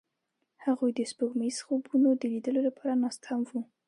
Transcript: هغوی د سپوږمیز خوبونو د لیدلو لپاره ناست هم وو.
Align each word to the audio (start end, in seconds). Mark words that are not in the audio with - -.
هغوی 0.65 0.91
د 0.95 0.99
سپوږمیز 1.11 1.57
خوبونو 1.65 2.09
د 2.13 2.23
لیدلو 2.33 2.61
لپاره 2.67 2.93
ناست 3.03 3.21
هم 3.29 3.41
وو. 3.49 3.61